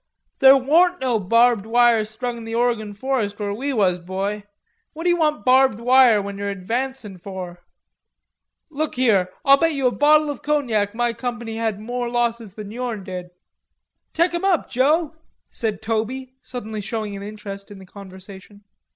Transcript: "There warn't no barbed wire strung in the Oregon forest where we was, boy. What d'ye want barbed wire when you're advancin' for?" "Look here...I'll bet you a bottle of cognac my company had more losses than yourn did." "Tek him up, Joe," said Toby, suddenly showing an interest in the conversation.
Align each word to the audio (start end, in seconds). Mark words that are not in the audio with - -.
"There 0.39 0.57
warn't 0.57 0.99
no 0.99 1.19
barbed 1.19 1.67
wire 1.67 2.03
strung 2.05 2.37
in 2.37 2.43
the 2.43 2.55
Oregon 2.55 2.91
forest 2.91 3.37
where 3.37 3.53
we 3.53 3.71
was, 3.71 3.99
boy. 3.99 4.45
What 4.93 5.03
d'ye 5.03 5.13
want 5.13 5.45
barbed 5.45 5.79
wire 5.79 6.19
when 6.23 6.39
you're 6.39 6.49
advancin' 6.49 7.19
for?" 7.19 7.59
"Look 8.71 8.95
here...I'll 8.95 9.57
bet 9.57 9.73
you 9.75 9.85
a 9.85 9.91
bottle 9.91 10.31
of 10.31 10.41
cognac 10.41 10.95
my 10.95 11.13
company 11.13 11.57
had 11.57 11.79
more 11.79 12.09
losses 12.09 12.55
than 12.55 12.71
yourn 12.71 13.03
did." 13.03 13.29
"Tek 14.11 14.33
him 14.33 14.43
up, 14.43 14.71
Joe," 14.71 15.13
said 15.49 15.83
Toby, 15.83 16.33
suddenly 16.41 16.81
showing 16.81 17.15
an 17.15 17.21
interest 17.21 17.69
in 17.69 17.77
the 17.77 17.85
conversation. 17.85 18.63